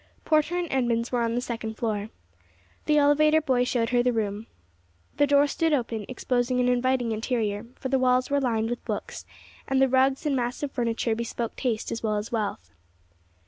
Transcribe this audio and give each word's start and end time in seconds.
Porter 0.25 0.65
& 0.69 0.71
Edmunds 0.71 1.11
were 1.11 1.21
on 1.21 1.35
the 1.35 1.41
second 1.41 1.75
floor. 1.75 2.09
The 2.85 2.97
elevator 2.97 3.39
boy 3.39 3.65
showed 3.65 3.89
her 3.89 4.01
the 4.01 4.11
room. 4.11 4.47
The 5.17 5.27
door 5.27 5.45
stood 5.45 5.73
open, 5.73 6.07
exposing 6.09 6.59
an 6.59 6.67
inviting 6.67 7.11
interior, 7.11 7.67
for 7.75 7.89
the 7.89 7.99
walls 7.99 8.31
were 8.31 8.41
lined 8.41 8.71
with 8.71 8.83
books, 8.83 9.27
and 9.67 9.79
the 9.79 9.87
rugs 9.87 10.25
and 10.25 10.35
massive 10.35 10.71
furniture 10.71 11.13
bespoke 11.13 11.55
taste 11.55 11.91
as 11.91 12.01
well 12.01 12.15
as 12.17 12.31
wealth. 12.31 12.71